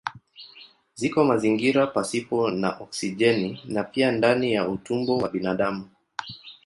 [0.99, 5.89] Ziko mazingira pasipo na oksijeni na pia ndani ya utumbo wa binadamu.